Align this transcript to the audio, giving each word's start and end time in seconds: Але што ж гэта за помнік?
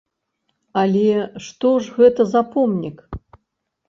Але 0.83 1.09
што 1.47 1.71
ж 1.87 1.93
гэта 1.97 2.21
за 2.31 2.41
помнік? 2.57 2.97